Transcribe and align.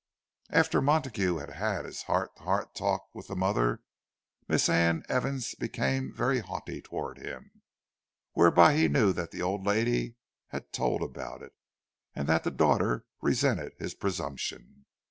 After 0.49 0.81
Montague 0.81 1.35
had 1.37 1.51
had 1.51 1.85
his 1.85 2.01
heart 2.01 2.35
to 2.37 2.41
heart 2.41 2.73
talk 2.73 3.13
with 3.13 3.27
the 3.27 3.35
mother, 3.35 3.81
Miss 4.47 4.67
Anne 4.67 5.03
Evans 5.07 5.53
became 5.53 6.11
very 6.11 6.39
haughty 6.39 6.81
toward 6.81 7.19
him; 7.19 7.61
whereby 8.33 8.75
he 8.75 8.87
knew 8.87 9.13
that 9.13 9.29
the 9.29 9.43
old 9.43 9.63
lady 9.63 10.15
had 10.47 10.73
told 10.73 11.03
about 11.03 11.43
it, 11.43 11.53
and 12.15 12.27
that 12.27 12.43
the 12.43 12.49
daughter 12.49 13.05
resented 13.21 13.73
his 13.77 13.93
presumption. 13.93 14.85